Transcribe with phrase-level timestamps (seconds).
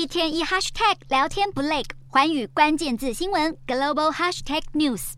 [0.00, 5.12] 一天一 hashtag 聊天不累，环宇关键字新闻 global hashtag news。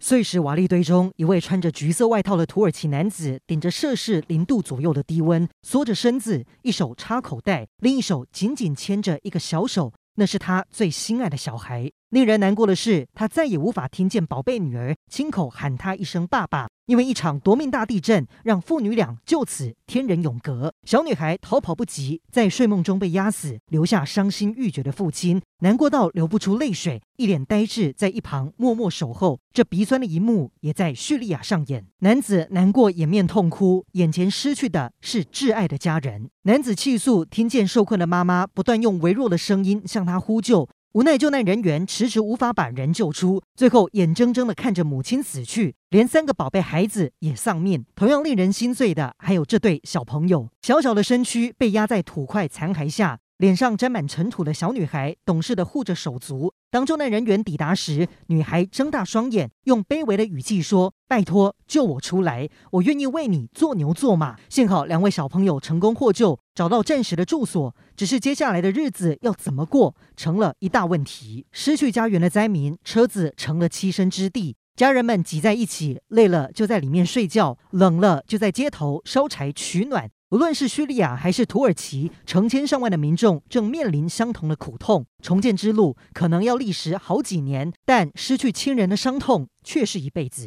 [0.00, 11.88] 碎石瓦砾堆中，一位穿着橘色外套的土耳其男子，顶着摄氏零度左右的低温，缩着身子，一手插口袋，另一手紧紧牵着一个小手，那是他最心爱的小孩。
[12.08, 16.66] 令人难过的是，他再也无法听见宝贝女儿亲口喊他一声爸爸。
[16.86, 20.72] 因为一场夺命大地震，让父女俩就此天人永隔。
[20.84, 29.40] 小女孩逃跑不及，在睡梦中被压死，留下伤心欲绝的父亲，难过到流不出泪水，一脸呆滞，在一旁默默守候。
[29.52, 31.84] 这鼻酸的一幕也在叙利亚上演。
[31.98, 36.30] 男子难过，掩面痛哭，眼前失去的是挚爱的家人。
[36.42, 40.68] 男子气诉，听见受困的妈妈不断用微弱的声音向他呼救。
[40.96, 47.84] 无奈救难人员迟迟无法把人救出，最后眼睁睁地看着母亲死去，连三个宝贝孩子也丧命。
[47.94, 53.18] 同样令人心碎的，还有这对小朋友，小小的身躯被压在土块残骸下。
[53.38, 56.54] 脸上沾满尘土的小女孩，懂事地护着手足。
[56.70, 62.48] 当救难人员抵达时，女孩睁大双眼，用卑微的语气说：“拜托，救我出来！
[62.70, 67.74] 我愿意为你做牛做马。”幸好两位小朋友成功获救，找到暂时的住所。
[67.94, 71.46] 只是接下来的日子要怎么过，成了一大问题。
[71.52, 74.56] 失去家园的灾民，车子成了栖身之地。
[74.74, 80.10] 家人们挤在一起，累了就在里面睡觉，冷了就在街头烧柴取暖。
[80.30, 85.06] 无论是叙利亚还是土耳其，成千上万的民众正面临相同的苦痛。
[85.22, 90.44] 重建之路可能要历时好几年，但失去亲人的伤痛却是一辈子。